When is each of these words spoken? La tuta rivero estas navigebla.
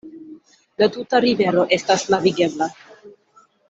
La 0.83 0.87
tuta 0.95 1.21
rivero 1.27 1.67
estas 1.79 2.09
navigebla. 2.17 2.73